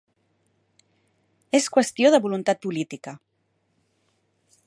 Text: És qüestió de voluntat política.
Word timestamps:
És 1.59 1.67
qüestió 1.75 2.11
de 2.15 2.21
voluntat 2.25 2.63
política. 2.65 3.15